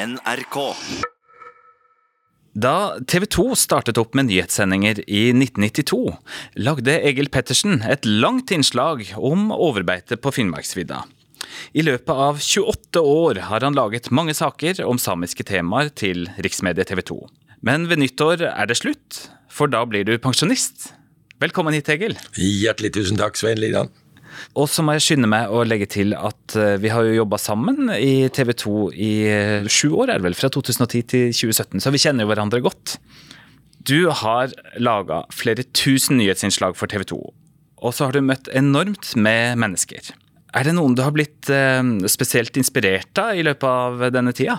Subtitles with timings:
[0.00, 0.56] NRK.
[2.56, 5.98] Da TV 2 startet opp med nyhetssendinger i 1992,
[6.64, 11.02] lagde Egil Pettersen et langt innslag om overbeite på Finnmarksvidda.
[11.76, 16.88] I løpet av 28 år har han laget mange saker om samiske temaer til riksmediet
[16.88, 17.20] TV 2.
[17.66, 20.94] Men ved nyttår er det slutt, for da blir du pensjonist.
[21.44, 22.16] Velkommen hit, Egil.
[22.40, 23.92] Hjertelig tusen takk, Svein Lidan.
[24.58, 27.38] Og så må jeg skynde meg å legge til at eh, vi har jo jobba
[27.40, 31.82] sammen i TV 2 i eh, sju år, er det vel, fra 2010 til 2017,
[31.84, 32.96] så vi kjenner jo hverandre godt.
[33.86, 34.52] Du har
[34.82, 37.20] laga flere tusen nyhetsinnslag for TV 2,
[37.80, 40.12] og så har du møtt enormt med mennesker.
[40.50, 44.58] Er det noen du har blitt eh, spesielt inspirert av i løpet av denne tida?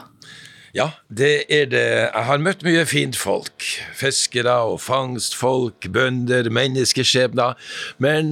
[0.72, 1.88] Ja, det er det.
[2.08, 3.66] Jeg har møtt mye fint folk.
[4.00, 7.58] Fiskere og fangstfolk, bønder, menneskeskjebner.
[8.00, 8.32] Men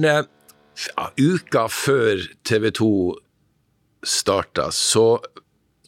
[1.20, 2.90] uka før TV 2
[4.06, 5.18] starta, så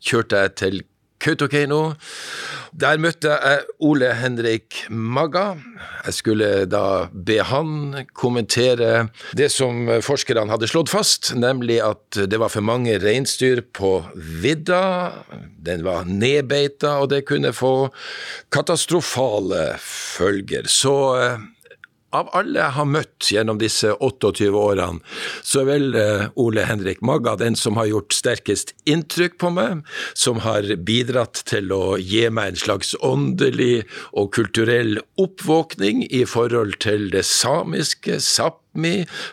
[0.02, 0.82] kjørte jeg til
[1.22, 1.92] Kautokeino.
[2.74, 5.52] Der møtte jeg Ole Henrik Magga.
[6.06, 9.06] Jeg skulle da be han kommentere
[9.38, 14.82] det som forskerne hadde slått fast, nemlig at det var for mange reinsdyr på vidda.
[15.62, 17.92] Den var nedbeita, og det kunne få
[18.52, 20.66] katastrofale følger.
[20.66, 21.44] Så eh,
[22.16, 25.00] av alle jeg har møtt gjennom disse 28 årene,
[25.42, 29.82] så er vel uh, Ole Henrik Magga den som har gjort sterkest inntrykk på meg,
[30.14, 36.78] som har bidratt til å gi meg en slags åndelig og kulturell oppvåkning i forhold
[36.84, 38.61] til det samiske, Sápmi,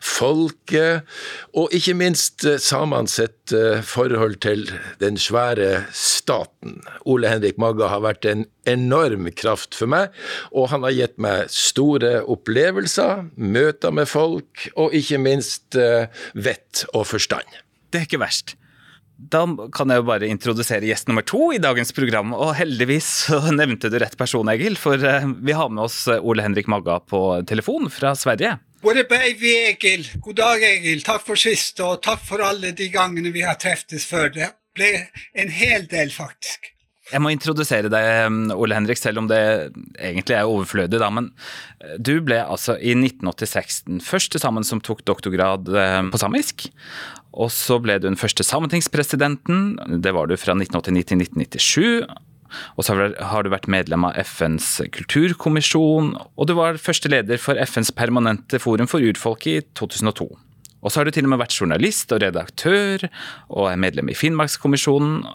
[0.04, 1.08] folket,
[1.56, 4.68] og ikke minst uh, samene uh, forhold til
[5.00, 6.82] den svære staten.
[7.06, 10.12] Ole Henrik Magga har vært en enorm kraft for meg,
[10.52, 16.86] og han har gitt meg store opplevelser, møter med folk, og ikke minst uh, vett
[16.94, 17.48] og forstand.
[17.90, 18.56] Det er ikke verst.
[19.20, 19.42] Da
[19.76, 22.32] kan jeg jo bare introdusere gjest nummer to i dagens program.
[22.32, 26.72] Og heldigvis så nevnte du rett person, Egil, for vi har med oss Ole Henrik
[26.72, 28.56] Magga på telefon fra Sverige.
[28.80, 30.06] Er baby Egil?
[30.24, 31.02] God dag, Egil.
[31.04, 34.30] Takk for sist, og takk for alle de gangene vi har treftes før.
[34.32, 34.92] Det ble
[35.36, 36.72] en hel del, faktisk.
[37.10, 39.42] Jeg må introdusere deg, Ole Henrik, selv om det
[39.98, 41.00] egentlig er overflødig.
[41.02, 41.32] da, men
[42.00, 45.68] Du ble altså i 1986 den første sammen som tok doktorgrad
[46.14, 46.70] på samisk.
[47.34, 50.02] Og så ble du den første sametingspresidenten.
[50.02, 52.29] Det var du fra 1989 til 1997.
[52.78, 57.60] Og så har du vært medlem av FNs kulturkommisjon, og du var første leder for
[57.60, 60.30] FNs permanente forum for urfolk i 2002.
[60.80, 63.10] Og så har du til og med vært journalist og redaktør,
[63.52, 65.26] og er medlem i Finnmarkskommisjonen.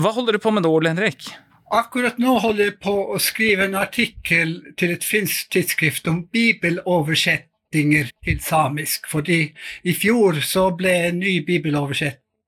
[0.00, 1.28] Hva holder du på med nå, Ole Henrik?
[1.74, 8.12] Akkurat nå holder jeg på å skrive en artikkel til et finsk tidsskrift om bibeloversettinger
[8.24, 9.08] til samisk.
[9.10, 9.40] Fordi
[9.82, 11.40] i fjor så ble en ny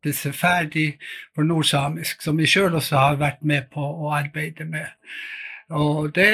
[0.04, 0.98] bibeloversettelse ferdig
[1.34, 4.86] for nordsamisk, som vi sjøl også har vært med på å arbeide med.
[5.70, 6.28] Og det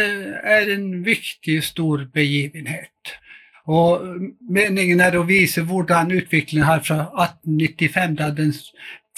[0.44, 3.16] er en viktig, stor begivenhet.
[3.66, 4.04] Og
[4.48, 8.52] meningen er å vise hvordan utviklingen her fra 1895, da den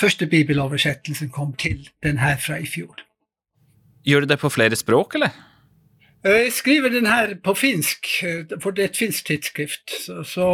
[0.00, 3.02] første bibeloversettelsen kom til den her fra i fjor.
[4.06, 5.34] Gjør du det på flere språk, eller?
[6.26, 8.06] Jeg skriver den her på finsk,
[8.62, 9.92] for det er et finsk tidsskrift.
[10.26, 10.46] Så,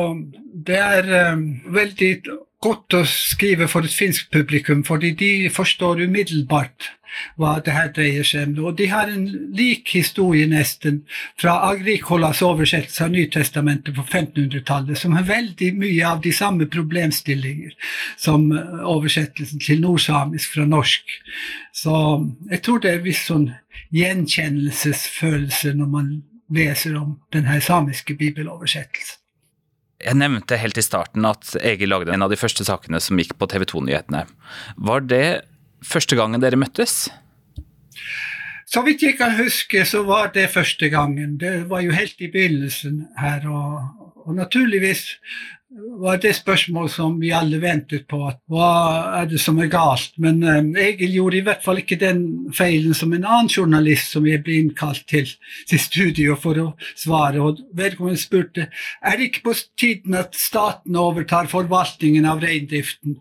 [0.66, 2.10] det er um, veldig
[2.62, 6.92] godt å skrive for et finsk publikum, fordi de forstår umiddelbart
[7.40, 8.68] hva det her dreier seg om.
[8.68, 11.02] Og de har en lik historie nesten
[11.40, 17.74] fra Agrikolas oversettelse av Nytestamentet på 1500-tallet, som har veldig mye av de samme problemstillinger
[18.20, 21.18] som oversettelsen til nordsamisk fra norsk.
[21.76, 21.96] Så
[22.50, 23.50] jeg tror det er en viss sånn
[23.92, 26.12] gjenkjennelsesfølelse når man
[26.52, 29.18] leser om denne samiske bibeloversettelsen.
[30.02, 33.36] Jeg nevnte helt i starten at Egil lagde en av de første sakene som gikk
[33.38, 34.24] på TV 2-nyhetene.
[34.88, 35.26] Var det
[35.86, 37.06] første gangen dere møttes?
[38.72, 41.36] Så vidt jeg kan huske, så var det første gangen.
[41.38, 43.46] Det var jo helt i begynnelsen her.
[43.46, 45.04] Og, og naturligvis
[46.02, 48.18] var det spørsmål som vi alle ventet på.
[48.28, 48.68] At, hva
[49.20, 50.12] er det som er galt?
[50.20, 52.22] Men um, Egil gjorde i hvert fall ikke den
[52.56, 55.30] feilen som en annen journalist som jeg ble innkalt til,
[55.70, 57.40] til studio for å svare.
[57.42, 63.20] Og vedkommende spurte er det ikke på tiden at staten overtar forvaltningen av reindriften,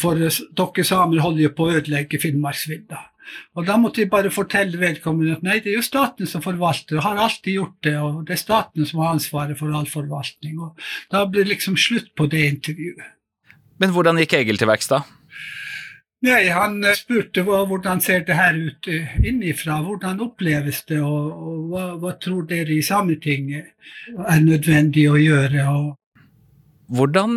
[0.00, 3.02] for dere samer holder jo på å ødelegge Finnmarksvidda.
[3.56, 6.98] Og da måtte de bare fortelle vedkommende at nei, det er jo staten som forvalter,
[6.98, 10.60] og har alltid gjort det, og det er staten som har ansvaret for all forvaltning.
[10.60, 13.12] Og da ble det liksom slutt på det intervjuet.
[13.82, 15.02] Men hvordan gikk Egil til verks da?
[16.24, 21.58] Nei, Han spurte hva, hvordan ser det her ut innifra, hvordan oppleves det, og, og
[21.72, 23.74] hva, hva, tror dere i Sametinget
[24.16, 25.66] er nødvendig å gjøre?
[25.74, 25.90] Og...
[26.96, 27.36] Hvordan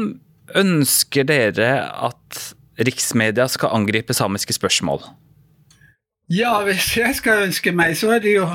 [0.56, 1.72] ønsker dere
[2.08, 2.44] at
[2.80, 5.04] riksmedia skal angripe samiske spørsmål?
[6.28, 8.48] Ja, hvis jeg skal ønske meg, så er det jo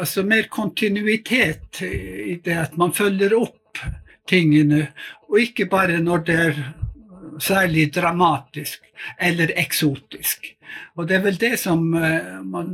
[0.00, 3.78] altså, mer kontinuitet i det at man følger opp
[4.28, 4.88] tingene,
[5.30, 6.58] og ikke bare når det er
[7.40, 8.82] særlig dramatisk
[9.18, 10.54] eller eksotisk.
[10.98, 12.72] Og det er vel det som uh, man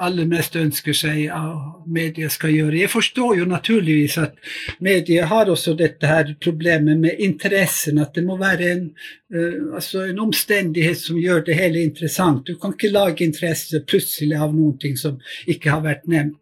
[0.00, 2.78] aller mest ønsker seg av media skal gjøre.
[2.82, 4.36] Jeg forstår jo naturligvis at
[4.84, 7.98] media har også dette her problemet med interessen.
[8.02, 8.84] At det må være en,
[9.34, 12.46] uh, altså en omstendighet som gjør det hele interessant.
[12.46, 15.18] Du kan ikke lage interesse plutselig av noen ting som
[15.50, 16.38] ikke har vært nevnt.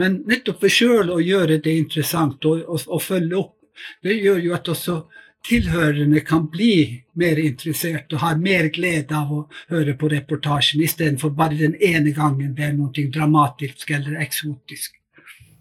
[0.00, 3.56] Men nettopp ved sjøl å gjøre det interessant og, og, og følge opp,
[4.04, 5.02] det gjør jo at også
[5.46, 9.42] tilhørende kan bli mer interessert og har mer glede av å
[9.72, 14.96] høre på reportasjen, istedenfor bare den ene gangen det er noe dramatisk eller eksotisk.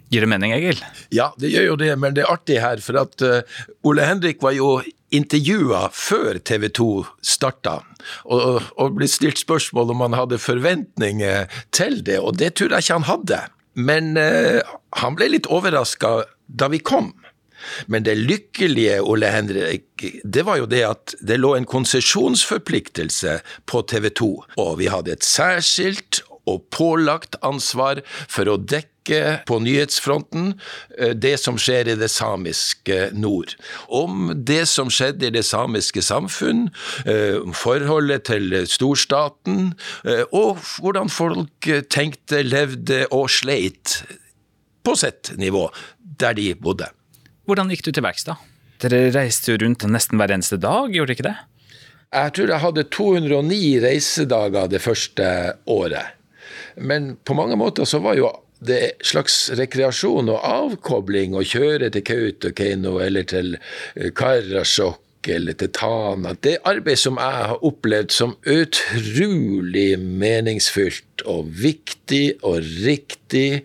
[0.10, 0.80] Gir det mening, Egil?
[1.14, 4.42] Ja, det gjør jo det, men det er artig her, for at uh, Ole Henrik
[4.42, 4.80] var jo
[5.14, 6.90] intervjua før TV 2
[7.26, 7.76] starta,
[8.26, 12.88] og, og ble stilt spørsmål om han hadde forventninger til det, og det tror jeg
[12.88, 13.40] ikke han hadde.
[13.78, 14.66] Men uh,
[14.98, 17.14] han ble litt overraska da vi kom.
[17.88, 23.40] Men det lykkelige, Ole Henrik, det var jo det at det lå en konsesjonsforpliktelse
[23.70, 28.96] på TV 2, og vi hadde et særskilt og pålagt ansvar for å dekke
[29.50, 30.52] på nyhetsfronten
[31.00, 33.56] eh, det som skjer i det samiske nord.
[33.88, 36.68] Om det som skjedde i det samiske samfunn,
[37.06, 39.74] eh, forholdet til storstaten,
[40.06, 44.02] eh, og hvordan folk tenkte, levde og sleit
[44.86, 45.68] på sitt nivå
[46.20, 46.92] der de bodde.
[47.50, 48.36] Hvordan gikk du til verks da?
[48.84, 51.38] Dere reiste jo rundt nesten hver eneste dag, gjorde dere ikke det?
[52.14, 55.26] Jeg tror jeg hadde 209 reisedager det første
[55.66, 56.14] året.
[56.78, 58.30] Men på mange måter så var jo
[58.62, 63.56] det slags rekreasjon og avkobling å kjøre til Kautokeino eller til
[64.14, 66.34] Karasjok eller til Tana.
[66.44, 73.64] Det arbeid som jeg har opplevd som utrolig meningsfylt og viktig og riktig,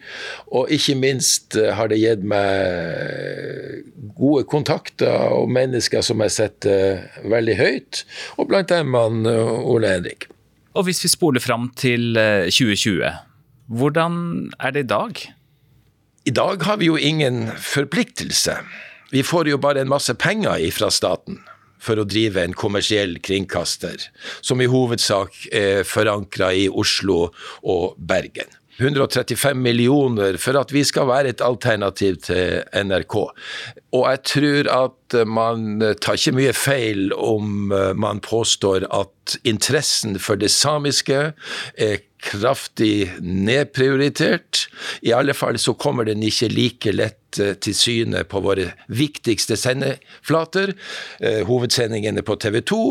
[0.51, 3.85] og ikke minst eh, har det gitt meg
[4.19, 8.05] gode kontakter og mennesker som jeg setter veldig høyt,
[8.39, 10.29] og blant dem han eh, Ole Henrik.
[10.75, 13.23] Og hvis vi spoler fram til 2020, eh,
[13.71, 15.23] hvordan er det i dag?
[16.25, 18.57] I dag har vi jo ingen forpliktelse.
[19.15, 21.39] Vi får jo bare en masse penger fra staten
[21.85, 24.09] for å drive en kommersiell kringkaster,
[24.43, 27.29] som i hovedsak er forankra i Oslo
[27.63, 28.51] og Bergen.
[28.81, 33.17] 135 millioner for at vi skal være et alternativ til NRK.
[33.95, 40.41] Og jeg tror at man tar ikke mye feil om man påstår at interessen for
[40.41, 41.21] det samiske
[41.79, 44.67] er kraftig nedprioritert.
[45.03, 49.59] I alle fall så kommer den ikke like lett eh, til syne på våre viktigste
[49.61, 50.75] sendeflater.
[51.21, 52.83] Eh, hovedsendingene på TV 2.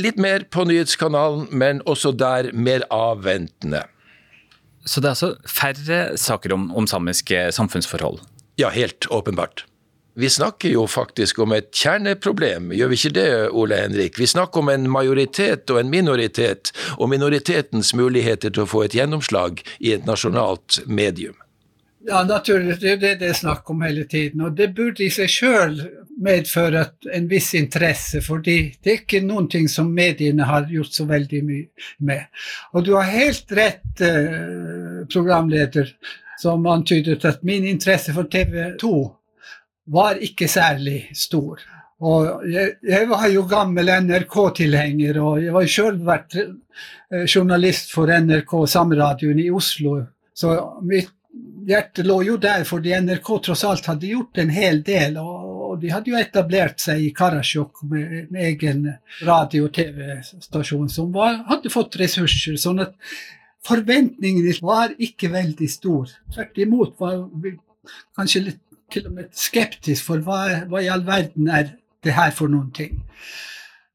[0.00, 3.84] Litt mer på nyhetskanalen, men også der mer avventende.
[4.84, 8.20] Så det er altså færre saker om, om samiske samfunnsforhold?
[8.60, 9.64] Ja, helt åpenbart.
[10.20, 14.18] Vi snakker jo faktisk om et kjerneproblem, gjør vi ikke det, Ole Henrik?
[14.18, 18.96] Vi snakker om en majoritet og en minoritet, og minoritetens muligheter til å få et
[18.98, 21.38] gjennomslag i et nasjonalt medium.
[22.06, 22.80] Ja, naturlig.
[22.80, 24.40] Det er det det er snakk om hele tiden.
[24.46, 25.76] Og det burde i seg sjøl
[26.20, 26.84] medføre
[27.16, 31.42] en viss interesse, fordi det er ikke noen ting som mediene har gjort så veldig
[31.44, 32.26] mye med.
[32.72, 35.92] Og du har helt rett, eh, programleder,
[36.40, 38.94] som antydet at min interesse for TV 2
[39.92, 41.60] var ikke særlig stor.
[42.00, 48.08] Og jeg, jeg var jo gammel NRK-tilhenger, og jeg var sjøl vært eh, journalist for
[48.08, 49.98] NRK Samradioen i Oslo.
[50.32, 51.12] Så mitt
[51.70, 55.18] hjerte lå jo der, fordi NRK tross alt hadde gjort en hel del.
[55.20, 58.86] Og de hadde jo etablert seg i Karasjok med en egen
[59.26, 62.56] radio- og TV-stasjon som var, hadde fått ressurser.
[62.60, 62.96] sånn at
[63.66, 66.10] forventningene var ikke veldig store.
[66.34, 67.54] Tvert imot var vi
[68.16, 68.60] kanskje litt
[68.90, 72.72] til og med skeptisk for hva, hva, i all verden er det her for noen
[72.74, 72.98] ting.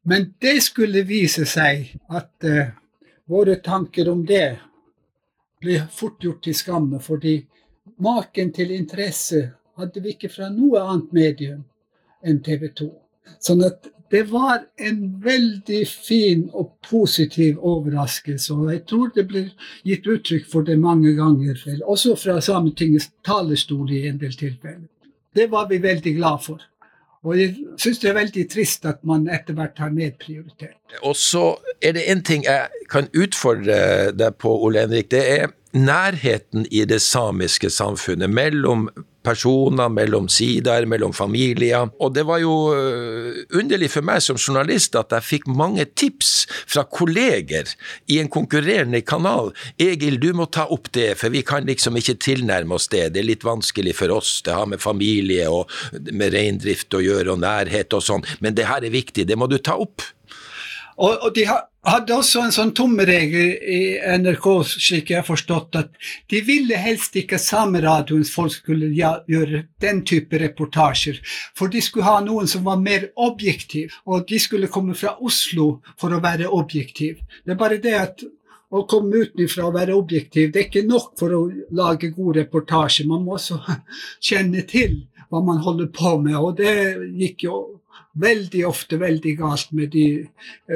[0.05, 2.71] Men det skulle vise seg at uh,
[3.27, 4.59] våre tanker om det
[5.59, 7.39] blir fort gjort til skamme, fordi
[7.97, 9.49] maken til interesse
[9.79, 11.63] hadde vi ikke fra noe annet medium
[12.25, 12.89] enn TV 2.
[13.43, 18.53] Sånn at det var en veldig fin og positiv overraskelse.
[18.53, 19.49] Og jeg tror det blir
[19.83, 24.87] gitt uttrykk for det mange ganger, også fra Sametingets talerstol i en del tilfeller.
[25.35, 26.61] Det var vi veldig glad for.
[27.25, 30.77] Og jeg syns det er veldig trist at man etter hvert har nedprioritert.
[31.01, 35.09] Og så er det en ting jeg kan utfordre deg på, Ole Henrik.
[35.11, 38.87] Det er nærheten i det samiske samfunnet mellom
[39.25, 41.89] personer, mellom sider, mellom familier.
[41.99, 46.33] Og det var jo eh, underlig for meg som journalist at jeg fikk mange tips
[46.61, 47.71] fra kolleger
[48.11, 49.51] i en konkurrerende kanal.
[49.81, 53.09] Egil, du må ta opp det, for vi kan liksom ikke tilnærme oss det.
[53.15, 54.37] Det er litt vanskelig for oss.
[54.45, 55.71] Det har med familie og
[56.11, 58.25] med reindrift å gjøre, og nærhet og sånn.
[58.45, 60.05] Men det her er viktig, det må du ta opp.
[60.95, 61.43] Og, og de
[61.85, 63.79] hadde også en sånn tommeregel i
[64.19, 65.91] NRK, slik jeg har forstått, at
[66.31, 71.19] de ville helst ikke sameradioens folk skulle gjøre den type reportasjer.
[71.57, 75.79] For de skulle ha noen som var mer objektiv, og de skulle komme fra Oslo
[76.01, 77.21] for å være objektiv.
[77.45, 78.25] Det er bare det at
[78.75, 81.41] å komme utenfra og være objektiv, det er ikke nok for å
[81.77, 83.05] lage god reportasje.
[83.07, 83.61] Man må også
[84.29, 86.75] kjenne til hva man holder på med, og det
[87.17, 87.59] gikk jo
[88.15, 90.07] veldig ofte veldig galt med de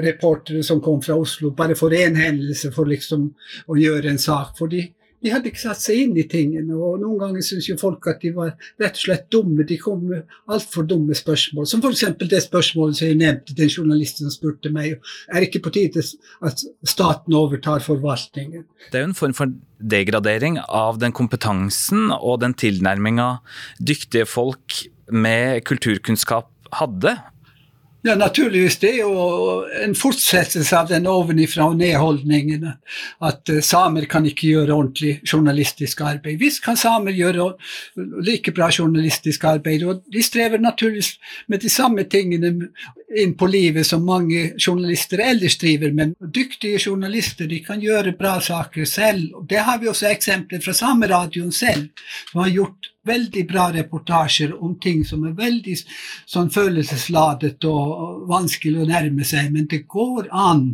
[0.04, 3.30] reportere som kom fra Oslo, bare for én hendelse for liksom
[3.68, 4.58] å gjøre en sak.
[4.60, 4.82] For de,
[5.24, 6.76] de, hadde ikke satt seg inn i tingene.
[6.76, 9.64] Og noen ganger syns jo folk at de var rett og slett dumme.
[9.68, 11.70] De kom med altfor dumme spørsmål.
[11.70, 12.06] Som f.eks.
[12.20, 15.00] det spørsmålet som jeg nevnte, den journalisten som spurte meg
[15.32, 16.04] er ikke på tide
[16.46, 18.68] at staten overtar forvaltningen.
[18.92, 23.38] Det er jo en form for degradering av den kompetansen og den tilnærminga
[23.80, 27.18] dyktige folk med kulturkunnskap hadde?
[28.02, 28.78] Ja, naturligvis.
[28.80, 32.64] Det er jo en fortsettelse av den ovenifra og ned-holdningen.
[33.28, 36.40] At uh, samer kan ikke gjøre ordentlig journalistisk arbeid.
[36.40, 37.50] Visst kan samer gjøre
[38.24, 41.18] like bra journalistisk arbeid, og de strever naturligvis
[41.52, 42.54] med de samme tingene
[43.20, 46.16] inn på livet som mange journalister ellers driver med.
[46.24, 49.42] Dyktige journalister de kan gjøre bra saker selv.
[49.50, 51.90] Det har vi også eksempler fra sameradioen selv,
[52.32, 55.76] som har gjort veldig bra reportasjer om ting som er veldig
[56.28, 60.66] sånn følelsesladet og vanskelig å nærme seg, men det går an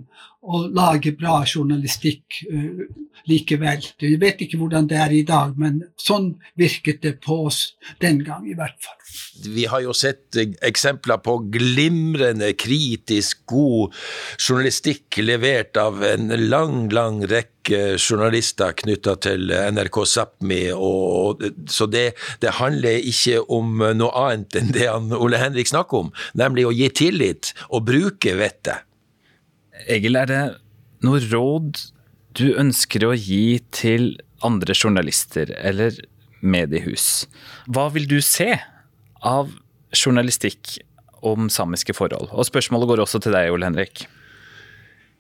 [0.46, 2.86] å lage bra journalistikk uh,
[3.30, 3.86] likevel.
[4.02, 7.62] Jeg vet ikke hvordan det er i dag, men sånn virket det på oss
[8.04, 9.00] den gang i hvert fall.
[9.56, 13.96] Vi har jo sett eksempler på glimrende, kritisk god
[14.40, 20.64] journalistikk levert av en lang, lang rekke journalister knytta til NRK Sápmi.
[21.72, 22.06] Så det,
[22.44, 26.76] det, handler ikke om noe annet enn det han, Ole Henrik snakker om, nemlig å
[26.76, 28.85] gi tillit og bruke vettet.
[29.92, 30.44] Egil, er det
[31.06, 31.82] noe råd
[32.36, 34.16] du ønsker å gi til
[34.46, 35.98] andre journalister eller
[36.46, 37.26] mediehus?
[37.68, 38.54] Hva vil du se
[39.26, 39.54] av
[39.96, 40.78] journalistikk
[41.26, 42.32] om samiske forhold?
[42.32, 44.06] Og spørsmålet går også til deg, Ole Henrik.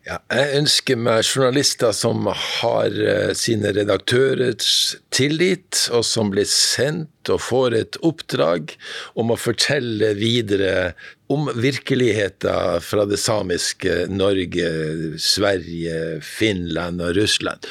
[0.05, 7.31] Ja, jeg ønsker meg journalister som har uh, sine redaktørers tillit, og som blir sendt
[7.33, 8.75] og får et oppdrag
[9.17, 10.93] om å fortelle videre
[11.33, 14.69] om virkeligheten fra det samiske Norge,
[15.17, 17.65] Sverige, Finland og Russland.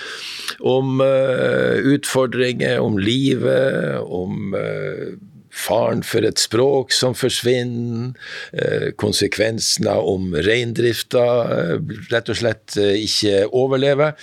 [0.58, 5.14] Om uh, utfordringer, om livet, om uh,
[5.54, 8.12] faren for et språk som forsvinner,
[8.52, 14.14] eh, konsekvensene om reindrifta eh, rett og slett eh, ikke overlever.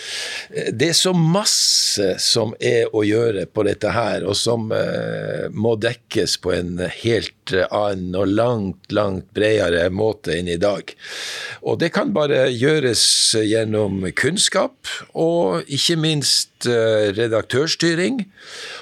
[0.72, 4.70] Det er så masse som er å gjøre på dette her, og som
[5.52, 10.94] må dekkes på en helt annen og langt, langt bredere måte enn i dag.
[11.62, 13.04] Og det kan bare gjøres
[13.46, 14.76] gjennom kunnskap,
[15.14, 16.68] og ikke minst
[17.18, 18.24] redaktørstyring,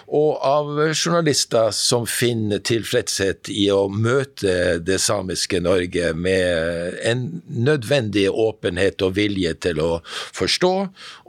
[0.10, 8.28] og av journalister som finner tilfredshet i å møte det samiske Norge med en nødvendig
[8.30, 10.74] åpenhet og vilje til å forstå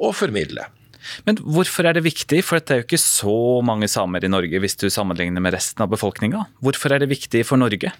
[0.01, 0.71] og formidle.
[1.27, 4.63] Men hvorfor er det viktig, for det er jo ikke så mange samer i Norge
[4.63, 6.47] hvis du sammenligner med resten av befolkninga.
[6.65, 7.93] Hvorfor er det viktig for Norge?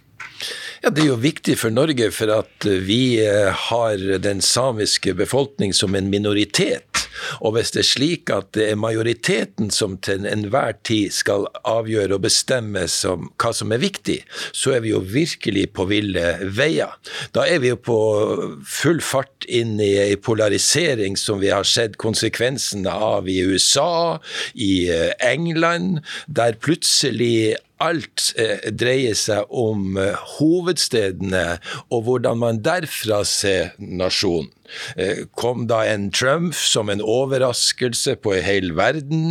[0.81, 5.75] Ja, Det er jo viktig for Norge for at vi eh, har den samiske befolkning
[5.77, 7.03] som en minoritet.
[7.45, 12.17] Og hvis det er slik at det er majoriteten som til enhver tid skal avgjøre
[12.17, 14.23] og bestemme som, hva som er viktig,
[14.57, 16.97] så er vi jo virkelig på ville veier.
[17.37, 18.01] Da er vi jo på
[18.65, 24.17] full fart inn i ei polarisering som vi har sett konsekvensene av i USA,
[24.57, 31.45] i eh, England, der plutselig alt eh, dreier seg om eh, hovedstedene
[31.89, 34.51] og hvordan man derfra ser nasjonen.
[34.97, 39.25] Eh, kom da en Trump som en overraskelse på en hel verden.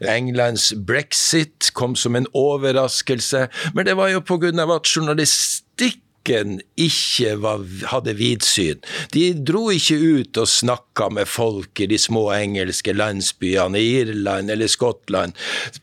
[0.00, 3.46] Englands brexit kom som en overraskelse.
[3.76, 4.50] Men det var jo pga.
[4.52, 8.82] at journalistikk ikke var, hadde vidsyn.
[9.12, 14.50] De dro ikke ut og snakka med folk i de små engelske landsbyene i Irland
[14.50, 15.32] eller Skottland,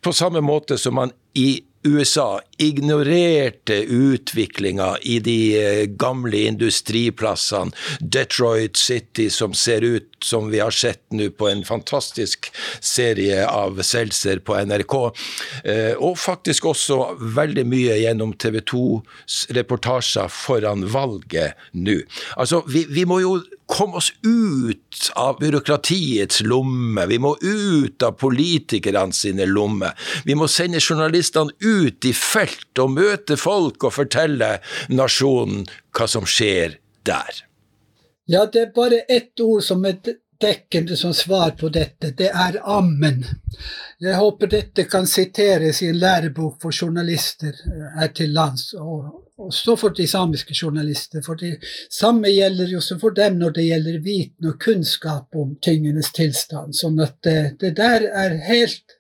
[0.02, 1.50] på samme måte som man i
[1.84, 10.60] USA ignorerte utviklinga i de eh, gamle industriplassene, Detroit City, som ser ut som vi
[10.60, 12.52] har sett nå på en fantastisk
[12.84, 14.96] serie av Seltzer på NRK,
[15.64, 17.00] eh, og faktisk også
[17.40, 22.02] veldig mye gjennom TV 2s reportasjer foran valget nå.
[22.36, 23.38] Altså, vi, vi må jo
[23.70, 27.06] komme oss ut av byråkratiets lomme.
[27.06, 29.94] Vi må ut av politikerne sine lommer.
[30.26, 34.56] Vi må sende journalistene ut i felt og møte folk og fortelle
[34.90, 37.44] nasjonen hva som skjer der.
[38.30, 40.02] Ja, det er bare ett ord som er
[40.42, 42.12] dekkende som svar på dette.
[42.18, 43.26] Det er ammen.
[44.00, 47.58] Jeg håper dette kan siteres i en lærebok for journalister
[48.00, 48.74] her til lands.
[48.74, 51.22] og også for de samiske journalister.
[51.26, 51.58] For det
[51.92, 56.76] samme gjelder jo også for dem når det gjelder viten og kunnskap om tingenes tilstand.
[56.76, 58.98] Sånn at det, det der er helt,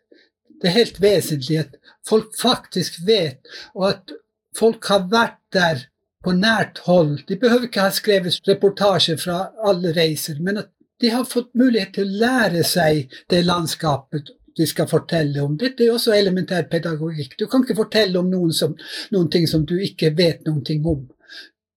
[0.62, 1.77] det er helt vesentlig at
[2.08, 3.39] folk faktisk vet,
[3.75, 4.17] og at
[4.58, 5.86] folk har vært der
[6.24, 7.19] på nært hold.
[7.27, 11.94] De behøver ikke ha skrevet reportasjer fra alle reiser, men at de har fått mulighet
[11.96, 15.56] til å lære seg det landskapet de skal fortelle om.
[15.60, 17.38] Dette er også elementær pedagogikk.
[17.39, 18.75] Du kan ikke fortelle om noen, som,
[19.13, 21.06] noen ting som du ikke vet noen ting om.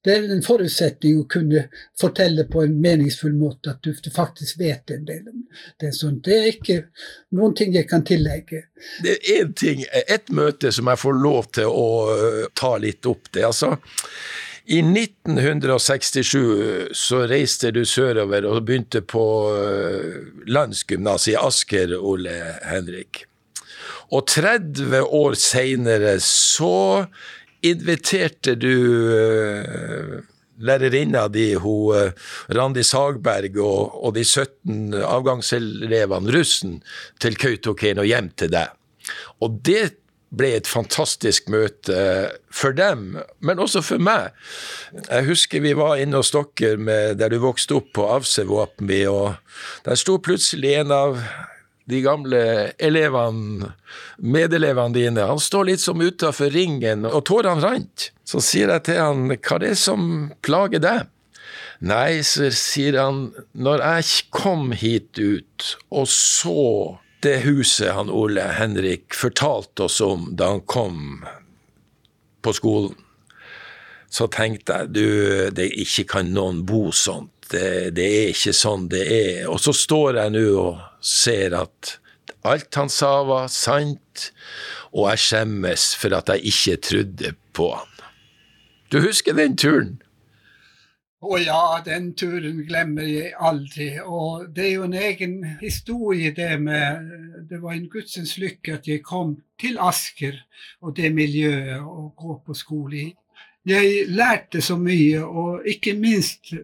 [0.02, 1.68] Det er en forutsetning å kunne
[2.00, 5.44] fortelle på en meningsfull måte at du, faktisk vet en del om
[5.78, 5.92] det.
[5.94, 6.18] Sånn.
[6.24, 6.78] Det er ikke
[7.38, 8.64] noen ting jeg kan tillegge.
[9.04, 13.06] Det er én ting, et møte som jeg får lov til å øh, ta litt
[13.06, 13.30] opp.
[13.30, 13.76] det altså
[14.72, 22.32] i 1967 så reiste du sørover og begynte på øh, landsgymnaset i Asker, Ole
[22.64, 23.26] Henrik.
[24.12, 27.04] Og 30 år seinere så
[27.62, 28.72] inviterte du
[29.12, 30.22] øh,
[30.62, 32.12] lærerinna di, hun, øh,
[32.56, 36.82] Randi Sagberg, og, og de 17 avgangselevene, russen,
[37.20, 38.68] til Kautokeino hjem til deg.
[39.44, 40.01] Og det
[40.32, 41.96] ble et fantastisk møte
[42.52, 44.32] for dem, men også for meg.
[45.04, 49.34] Jeg husker vi var inne hos dere der du vokste opp på Avsevåpenby, og
[49.86, 51.20] der sto plutselig en av
[51.90, 52.42] de gamle
[52.80, 53.72] elevene,
[54.22, 58.12] medelevene dine, han står litt som utafor ringen, og tårene rant.
[58.24, 61.10] Så sier jeg til han, hva er det som plager deg?
[61.82, 63.24] Nei, så sier han,
[63.58, 66.62] når jeg kom hit ut og så
[67.22, 71.24] det huset han Ole Henrik fortalte oss om da han kom
[72.42, 72.96] på skolen,
[74.12, 75.06] så tenkte jeg du,
[75.56, 77.30] det ikke kan noen bo sånt.
[77.52, 79.38] Det, det er ikke sånn det er.
[79.48, 81.96] Og så står jeg nå og ser at
[82.48, 84.30] alt han sa var sant,
[84.92, 87.92] og jeg skjemmes for at jeg ikke trodde på han.
[88.92, 89.94] Du husker den turen?
[91.22, 93.92] Å ja, den turen glemmer jeg aldri.
[94.02, 97.12] Og det er jo en egen historie, det med
[97.50, 100.34] Det var en gudsens lykke at jeg kom til Asker
[100.80, 103.08] og det miljøet og gå på skole i.
[103.68, 106.54] Jeg lærte så mye, og ikke minst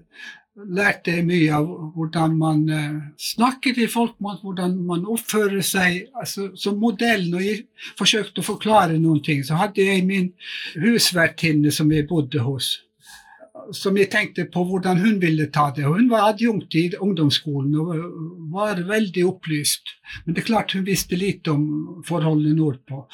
[0.66, 6.08] lærte jeg mye av hvordan man uh, snakker til folk, hvordan man oppfører seg.
[6.18, 7.62] Altså, som modell, når jeg
[8.00, 10.32] forsøkte å forklare noen ting, så hadde jeg min
[10.82, 12.74] husvertinne som jeg bodde hos
[13.74, 15.84] som jeg tenkte på hvordan hun ville ta det.
[15.86, 17.92] Hun var adjunkt i ungdomsskolen og
[18.52, 19.94] var veldig opplyst.
[20.24, 23.04] Men det er klart hun visste litt om forholdene nordpå.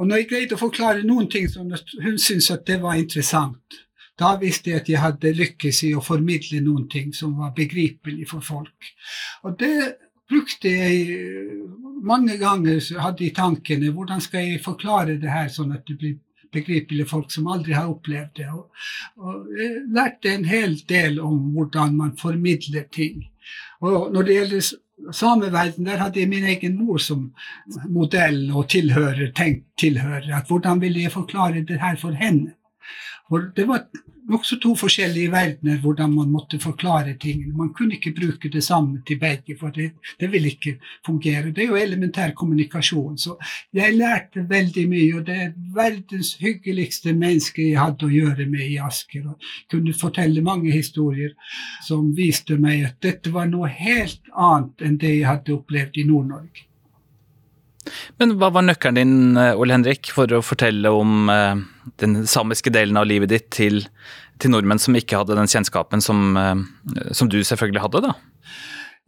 [0.00, 3.80] Og når jeg greide å forklare noen ting som hun syntes at det var interessant,
[4.20, 8.28] da visste jeg at jeg hadde lykkes i å formidle noen ting som var begripelig
[8.28, 8.90] for folk.
[9.48, 9.76] Og det
[10.30, 11.20] brukte jeg
[12.04, 13.92] mange ganger, hadde i tankene.
[13.96, 16.18] Hvordan skal jeg forklare det her sånn at det blir
[16.52, 18.48] begripelige folk som aldri har opplevd det.
[18.52, 18.70] Og,
[19.16, 23.26] og jeg lærte en hel del om hvordan man formidler ting.
[23.80, 24.70] Og når det gjelder
[25.12, 27.30] sameverden, der hadde jeg min egen mor som
[27.88, 30.28] modell og tilhører, tenkt tilhører.
[30.36, 32.52] at Hvordan ville jeg forklare det her for henne?
[33.28, 33.86] For det var
[34.30, 37.56] nokså to forskjellige verdener hvordan man måtte forklare tingene.
[37.56, 39.90] Man kunne ikke bruke det samme til begge, for det,
[40.20, 41.50] det ville ikke fungere.
[41.50, 43.18] Det er jo elementær kommunikasjon.
[43.18, 43.36] Så
[43.74, 48.66] jeg lærte veldig mye, og det er verdens hyggeligste menneske jeg hadde å gjøre med
[48.68, 49.28] i Asker.
[49.34, 51.36] Og kunne fortelle mange historier
[51.86, 56.08] som viste meg at dette var noe helt annet enn det jeg hadde opplevd i
[56.08, 56.69] Nord-Norge.
[58.20, 61.62] Men hva var nøkkelen din, eh, Ole Henrik, for å fortelle om eh,
[62.02, 63.84] den samiske delen av livet ditt til,
[64.40, 68.16] til nordmenn som ikke hadde den kjennskapen som, eh, som, du selvfølgelig hadde, da?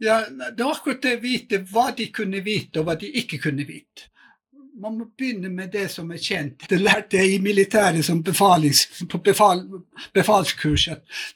[0.03, 3.39] Ja, Det var akkurat det å vite hva de kunne vite, og hva de ikke
[3.43, 4.09] kunne vite.
[4.81, 6.63] Man må begynne med det som er kjent.
[6.69, 9.61] Det lærte jeg i militæret som befalings, på befal,
[10.17, 10.87] befalskurs.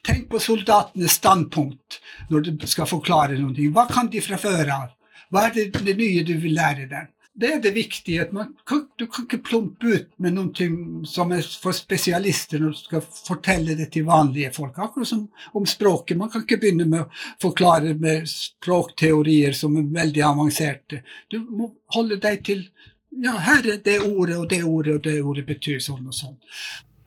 [0.01, 1.99] Tenk på soldatenes standpunkt
[2.33, 3.69] når du skal forklare noe.
[3.69, 4.95] Hva kan de fra før av?
[5.29, 7.13] Hva er det, det nye du vil lære dem?
[7.37, 8.21] Det er det viktige.
[8.21, 8.31] at
[8.65, 13.01] kan, Du kan ikke plumpe ut med noe som er for spesialister når du skal
[13.01, 14.77] fortelle det til vanlige folk.
[14.77, 16.17] Akkurat som om språket.
[16.17, 21.03] Man kan ikke begynne med å forklare med språkteorier som er veldig avanserte.
[21.29, 22.65] Du må holde deg til
[23.17, 26.35] ja, her er det ordet og det ordet og det ordet betyr sånn og sånn.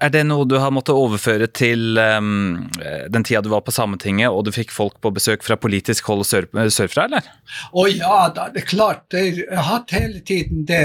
[0.00, 2.68] Er det noe du har måttet overføre til um,
[3.12, 6.24] den tida du var på Sametinget, og du fikk folk på besøk fra politisk hold
[6.28, 7.28] sør, sørfra, eller?
[7.76, 9.04] Å ja da, det er klart.
[9.12, 10.84] Jeg har hatt hele tiden det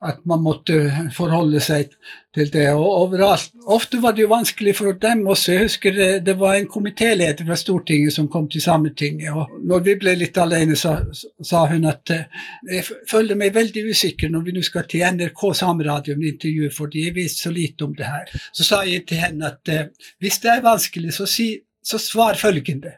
[0.00, 0.80] at man måtte
[1.16, 1.92] forholde seg
[2.34, 2.66] til det.
[2.72, 3.50] Og overalt.
[3.66, 5.52] Ofte var det jo vanskelig for dem også.
[5.52, 9.32] Jeg husker det, det var en komitéleder fra Stortinget som kom til Sametinget.
[9.32, 10.96] og når vi ble litt alene, så
[11.42, 15.44] sa hun at eh, jeg føler meg veldig usikker når vi nå skal til NRK
[15.54, 18.36] Sameradio med intervju, fordi jeg vet så lite om det her.
[18.52, 19.88] Så sa jeg til henne at eh,
[20.20, 21.54] hvis det er vanskelig, så si
[21.88, 22.92] så svar følgende.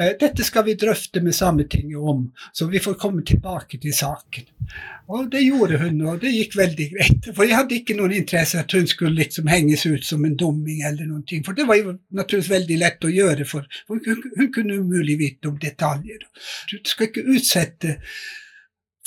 [0.00, 4.48] Eh, dette skal vi drøfte med Sametinget om, så vi får komme tilbake til saken.
[5.14, 7.28] Og det gjorde hun, og det gikk veldig greit.
[7.36, 10.82] For jeg hadde ikke noen interesse at hun skulle liksom henges ut som en dumming
[10.82, 11.44] eller noen ting.
[11.46, 14.00] For det var jo naturligvis veldig lett å gjøre, for hun,
[14.38, 16.24] hun kunne umulig vite om detaljer.
[16.72, 18.00] Du skal ikke utsette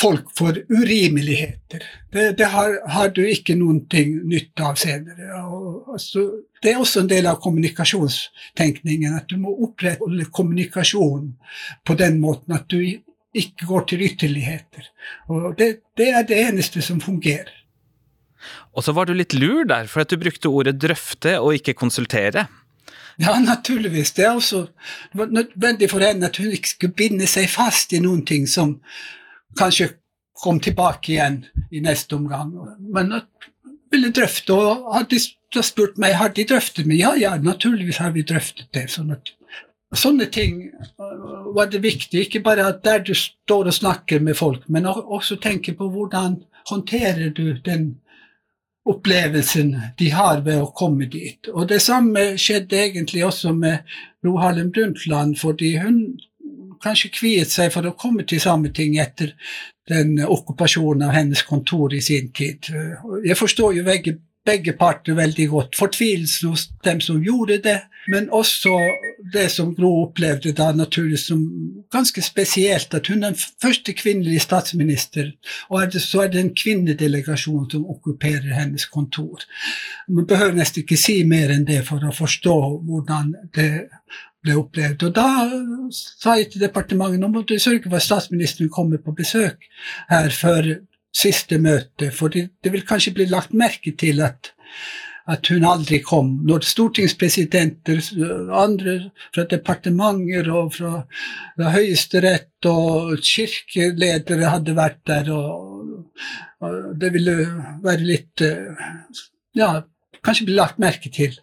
[0.02, 1.84] folk for urimeligheter.
[2.14, 5.42] Det, det har, har, du ikke noen ting nytte av senere.
[5.42, 6.26] Og, altså,
[6.62, 11.34] det er også en del av kommunikasjonstenkningen, at du må opprettholde kommunikasjonen
[11.86, 12.80] på den måten at du
[13.38, 14.86] ikke går til ytterligheter.
[15.34, 17.52] Og det, det er det eneste som fungerer.
[18.78, 21.78] Og så var du litt lur der, for at du brukte ordet drøfte og ikke
[21.78, 22.46] konsultere.
[23.18, 24.12] Ja, naturligvis.
[24.14, 24.68] Det er også
[25.18, 28.78] nødvendig for henne at hun ikke skulle binde seg fast i noen ting som
[29.58, 29.90] kanskje
[30.38, 32.54] kom tilbake igjen i neste omgang.
[32.94, 33.30] Men at
[33.92, 35.20] ville drøfte, og hadde
[35.56, 38.90] de spurt meg har de drøftet med ja, ja, naturligvis har vi drøftet det.
[38.92, 39.34] sånn at
[39.96, 40.66] Sånne ting
[41.00, 44.86] øh, var det viktig, ikke bare at der du står og snakker med folk, men
[44.86, 47.94] også tenke på hvordan håndterer du den
[48.88, 51.48] opplevelsen de har ved å komme dit.
[51.54, 53.88] Og det samme skjedde egentlig også med
[54.26, 56.20] Ro Harlem Brundtland, fordi hun
[56.84, 59.34] kanskje kviet seg for å komme til Sametinget etter
[59.88, 62.70] den okkupasjonen av hennes kontor i sin tid.
[63.26, 65.78] Jeg forstår jo begge, begge parter veldig godt.
[65.80, 67.78] Fortvilelsen hos dem som gjorde det,
[68.12, 68.74] men også
[69.34, 71.42] det som Gro opplevde da naturlig som
[71.94, 75.34] ganske spesielt, at hun er den første kvinnelige statsminister,
[75.70, 79.44] og så er det en kvinnedelegasjon som okkuperer hennes kontor.
[80.08, 83.72] Man behøver nesten ikke si mer enn det for å forstå hvordan det
[84.45, 85.08] ble opplevd.
[85.08, 85.30] Og da
[85.93, 89.67] sa jeg til departementet nå må du sørge for at statsministeren kommer på besøk
[90.12, 90.78] her før
[91.17, 94.52] siste møte, for det, det vil kanskje bli lagt merke til at,
[95.28, 96.36] at hun aldri kom.
[96.45, 98.04] Når stortingspresidenter,
[98.54, 98.97] andre
[99.36, 101.02] fra departementer og fra,
[101.58, 106.13] fra Høyesterett og kirkeledere hadde vært der, og,
[106.62, 107.39] og det ville
[107.84, 108.45] være litt
[109.58, 109.71] Ja,
[110.21, 111.34] kanskje bli lagt merke til.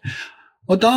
[0.71, 0.93] Og da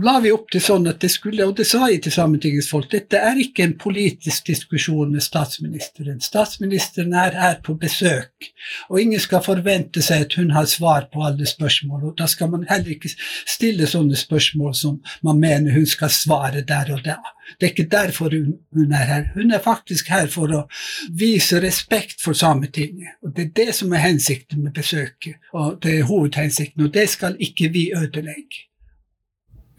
[0.00, 2.88] la vi opp til sånn at det skulle, og det sa jeg til Sametingets folk,
[2.92, 6.22] dette er ikke en politisk diskusjon med statsministeren.
[6.24, 8.48] Statsministeren er her på besøk,
[8.88, 12.08] og ingen skal forvente seg at hun har svar på alle spørsmål.
[12.08, 16.64] og Da skal man heller ikke stille sånne spørsmål som man mener hun skal svare
[16.64, 17.18] der og da.
[17.60, 19.28] Det er ikke derfor hun, er her.
[19.34, 20.64] Hun er faktisk her for å
[21.12, 23.18] vise respekt for Sametinget.
[23.22, 27.08] og Det er det som er hensikten med besøket, og det er hovedhensikten, og det
[27.10, 28.71] skal ikke vi ødelegge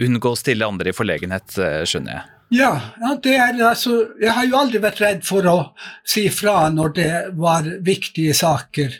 [0.05, 2.29] unngå å stille andre i forlegenhet, eh, skjønner jeg.
[2.53, 2.69] Ja,
[3.01, 5.55] er, altså, jeg har jo aldri vært redd for å
[6.05, 8.99] si fra når det var viktige saker.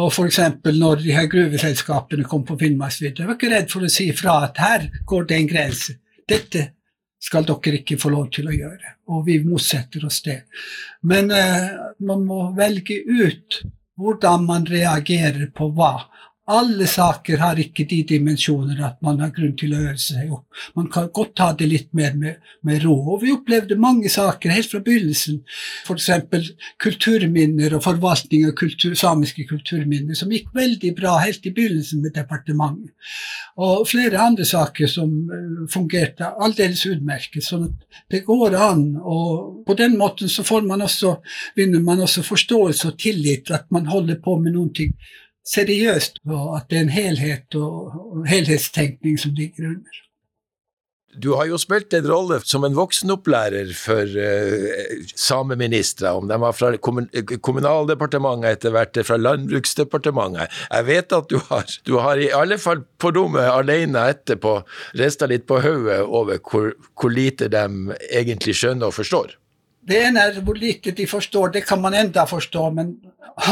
[0.00, 0.38] Og F.eks.
[0.70, 3.24] når de her gruveselskapene kom på Finnmarksvidda.
[3.24, 5.98] Jeg var ikke redd for å si fra at her går det en grense.
[6.24, 6.64] Dette
[7.24, 8.96] skal dere ikke få lov til å gjøre.
[9.12, 10.40] Og vi motsetter oss det.
[11.08, 11.70] Men eh,
[12.08, 13.60] man må velge ut
[14.00, 16.06] hvordan man reagerer på hva.
[16.44, 20.58] Alle saker har ikke de dimensjoner at man har grunn til å øve seg opp.
[20.76, 22.98] Man kan godt ta det litt mer med, med ro.
[23.14, 25.38] Og vi opplevde mange saker helt fra begynnelsen,
[25.88, 26.50] f.eks.
[26.84, 32.12] kulturminner og forvaltning av kultur, samiske kulturminner, som gikk veldig bra helt i begynnelsen med
[32.18, 32.92] departementet.
[33.64, 37.44] Og flere andre saker som uh, fungerte aldeles utmerket.
[37.46, 38.84] sånn at det går an.
[39.00, 41.16] Og på den måten så man også,
[41.56, 44.92] vinner man også forståelse og tillit at man holder på med noen ting
[45.48, 50.02] seriøst, og at det er en helhet og helhetstenkning som ligger under.
[51.14, 56.56] Du har jo spilt en rolle som en voksenopplærer for uh, sameministre, om de var
[56.56, 60.50] fra Kommunaldepartementet, etter hvert fra Landbruksdepartementet.
[60.72, 64.56] Jeg vet at du har, du har i alle fall på rommet alene etterpå
[64.98, 69.38] rista litt på hodet over hvor, hvor lite de egentlig skjønner og forstår.
[69.88, 72.94] Det ene er hvor lite de forstår, det kan man enda forstå, men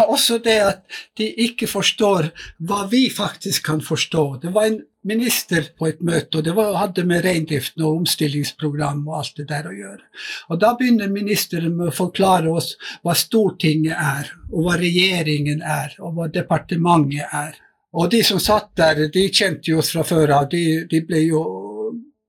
[0.06, 2.30] også det at de ikke forstår
[2.68, 4.24] hva vi faktisk kan forstå.
[4.42, 9.02] Det var en minister på et møte, og det var, hadde med reindriften og omstillingsprogram
[9.08, 10.04] og alt det der å gjøre.
[10.50, 15.96] Og Da begynner ministeren med å forklare oss hva Stortinget er, og hva regjeringen er,
[16.00, 17.58] og hva departementet er.
[17.92, 20.48] Og de som satt der, de kjente jo oss fra før av.
[20.52, 21.42] De, de ble jo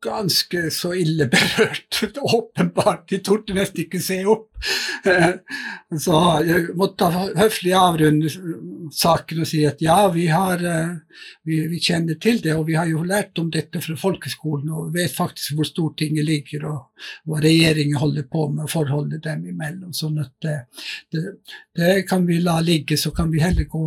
[0.04, 2.02] ganske så ille berørt.
[2.22, 3.08] Åpenbart.
[3.10, 4.50] De torde nesten ikke se opp.
[6.00, 8.30] Så jeg måtte høflig avrunde
[8.96, 10.62] saken og si at ja, vi, har,
[11.44, 14.94] vi, vi, kjenner til det, og vi har jo lært om dette fra folkeskolen og
[14.96, 19.92] vet faktisk hvor Stortinget ligger og hva regjeringen holder på med, forholdet dem imellom.
[19.96, 20.58] Sånn at det,
[21.12, 21.26] det,
[21.76, 23.86] det kan vi la ligge, så kan vi heller gå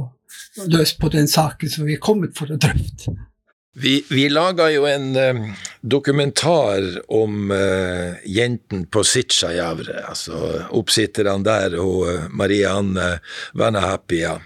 [0.69, 3.17] løs på den saken som vi er kommet for å drøfte.
[3.79, 5.41] Vi, vi laga jo en eh,
[5.81, 10.39] dokumentar om eh, jentene på Sitsjajavre, altså
[10.73, 13.19] oppsitterne der og uh, Marianne
[13.53, 14.39] Vanahapia,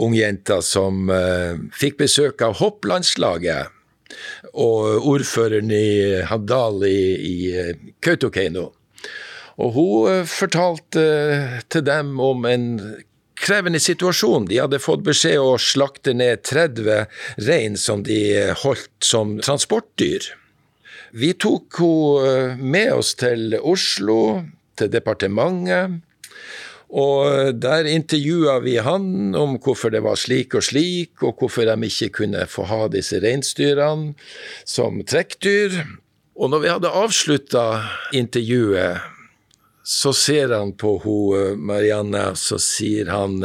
[0.00, 3.68] ungjenta som uh, fikk besøk av hopplandslaget
[4.56, 7.36] og ordføreren i Haddal i, i
[8.00, 8.70] Kautokeino.
[9.60, 11.04] Og hun fortalte
[11.68, 12.70] til dem om en
[13.44, 14.48] krevende situasjon.
[14.48, 18.18] De hadde fått beskjed å slakte ned 30 rein som de
[18.64, 20.32] holdt som transportdyr.
[21.14, 24.42] Vi tok henne med oss til Oslo,
[24.74, 26.00] til departementet.
[26.94, 31.88] Og der intervjua vi han om hvorfor det var slik og slik, og hvorfor de
[31.88, 34.14] ikke kunne få ha disse reinsdyrene
[34.66, 35.80] som trekkdyr.
[36.34, 37.64] Og når vi hadde avslutta
[38.14, 39.13] intervjuet,
[39.84, 43.44] så ser han på hun eh, Marianne, så sier han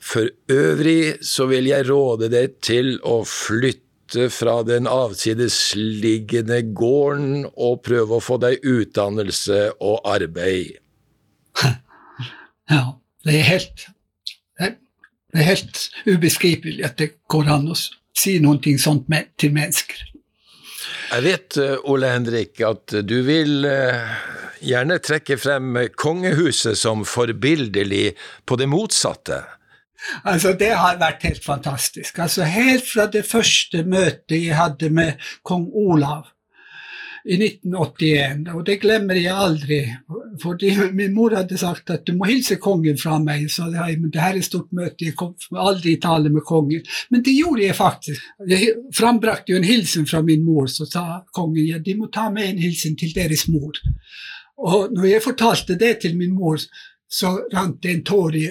[0.00, 7.82] for øvrig så vil jeg råde deg til å flytte fra den avsidesliggende gården og
[7.86, 10.80] prøve å få deg utdannelse og arbeid.
[12.70, 12.84] Ja,
[13.26, 13.80] det er helt
[15.30, 17.76] det er helt ubeskrivelig at det går an å
[18.18, 19.06] si noe sånt
[19.38, 20.06] til mennesker.
[21.10, 24.10] Jeg vet, eh, Ole Henrik, at du vil eh,
[24.60, 28.14] gjerne trekke frem kongehuset som forbildelig
[28.46, 29.42] på det motsatte.
[30.24, 32.18] Altså, Det har vært helt fantastisk.
[32.18, 35.12] Altså, Helt fra det første møtet jeg hadde med
[35.44, 36.30] kong Olav
[37.24, 39.80] i 1981, og det glemmer jeg aldri.
[40.42, 43.44] Fordi min mor hadde sagt at du må hilse kongen fra meg.
[43.52, 46.46] Så jeg, men det her er et stort møte, jeg kom aldri i tale med
[46.48, 46.86] kongen.
[47.10, 48.30] Men det gjorde jeg faktisk.
[48.48, 51.04] Jeg frambrakte jo en hilsen fra min mor, så sa
[51.36, 53.76] kongen ja, de må ta med en hilsen til deres mor.
[54.60, 56.60] Og når jeg fortalte det til min mor,
[57.10, 58.46] så rant det en tår i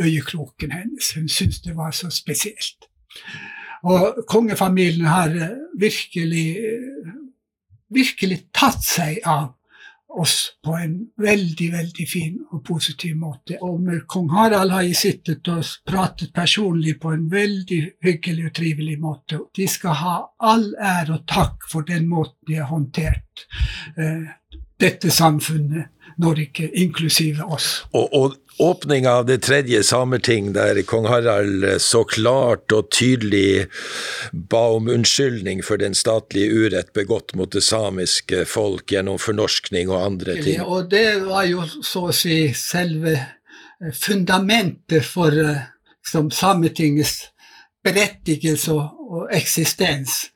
[0.00, 1.10] øyekroken hennes.
[1.16, 2.86] Hun syntes det var så spesielt.
[3.84, 6.46] Og kongefamilien har eh, virkelig,
[7.92, 9.52] virkelig tatt seg av
[10.14, 13.58] oss på en veldig, veldig fin og positiv måte.
[13.66, 18.54] Og med kong Harald har jeg sittet og pratet personlig på en veldig hyggelig og
[18.54, 19.40] trivelig måte.
[19.56, 20.16] De skal ha
[20.52, 23.46] all ære og takk for den måten de har håndtert
[23.98, 24.30] eh,
[24.80, 27.80] dette samfunnet, Norge, inklusive oss.
[27.90, 33.66] Og, og åpninga av det tredje sameting, der kong Harald så klart og tydelig
[34.30, 40.04] ba om unnskyldning for den statlige urett begått mot det samiske folk gjennom fornorskning og
[40.04, 40.62] andre ting.
[40.62, 43.16] Og det var jo så å si selve
[43.98, 45.34] fundamentet for
[46.06, 47.24] som Sametingets
[47.84, 50.28] berettigelse og eksistens.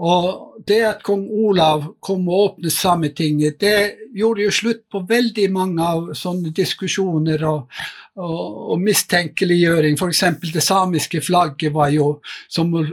[0.00, 5.46] Og det at kong Olav kom og åpnet Sametinget, det gjorde jo slutt på veldig
[5.52, 7.82] mange av sånne diskusjoner og,
[8.16, 8.40] og,
[8.72, 9.98] og mistenkeliggjøring.
[10.00, 10.24] F.eks.
[10.54, 12.14] det samiske flagget var jo
[12.48, 12.84] som å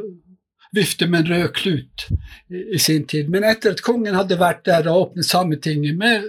[0.75, 2.07] vifte med en rød klut
[2.51, 3.31] i, i, sin tid.
[3.31, 6.27] Men etter at kongen hadde vært der og åpnet Sametinget med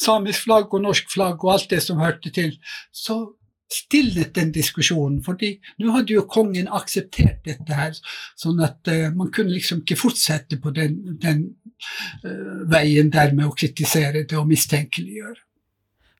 [0.00, 2.56] samisk flagg og norsk flagg og alt det som hørte til,
[2.90, 3.20] så
[3.72, 5.22] stilnet den diskusjonen.
[5.24, 7.98] fordi nå hadde jo kongen akseptert dette her,
[8.36, 11.44] sånn at uh, man kunne liksom ikke fortsette på den, den
[12.24, 15.42] uh, veien der med å kritisere det og mistenkeliggjøre.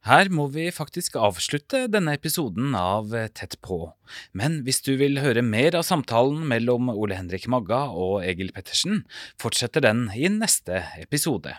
[0.09, 3.91] Her må vi faktisk avslutte denne episoden av Tett på.
[4.33, 9.03] Men hvis du vil høre mer av samtalen mellom Ole Henrik Magga og Egil Pettersen,
[9.43, 11.59] fortsetter den i neste episode.